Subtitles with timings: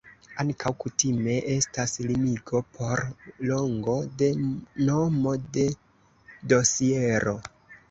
[0.43, 3.03] Ankaŭ kutime estas limigo por
[3.51, 4.31] longo de
[4.89, 5.69] nomo de
[6.57, 7.39] dosiero.